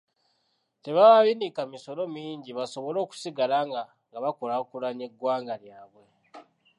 Tebababinika 0.83 1.61
misolo 1.73 2.03
mingi, 2.15 2.49
basobole 2.57 2.97
okusigala 3.05 3.57
nga 4.09 4.17
bakulaakulanya 4.23 5.03
eggwanga 5.09 5.53
lyabwe. 5.61 6.05